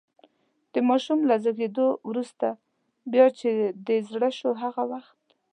د 0.73 0.75
ماشوم 0.89 1.19
له 1.29 1.35
زېږېدو 1.43 1.87
وروسته، 2.09 2.47
بیا 3.11 3.25
چې 3.39 3.49
دې 3.85 3.97
زړه 4.09 4.29
شو 4.39 4.49
هغه 4.63 4.83
وخت. 4.91 5.19